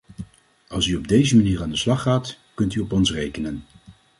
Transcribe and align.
Als 0.67 0.87
u 0.87 0.95
op 0.95 1.07
deze 1.07 1.35
manier 1.35 1.61
aan 1.61 1.69
de 1.69 1.75
slag 1.75 2.01
gaat, 2.01 2.37
kunt 2.53 2.73
u 2.75 2.79
op 2.79 2.91
ons 2.91 3.11
rekenen. 3.11 3.63